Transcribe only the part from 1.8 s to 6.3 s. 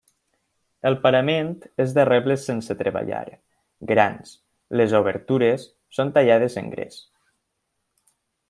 és de rebles sense treballar, grans; les obertures són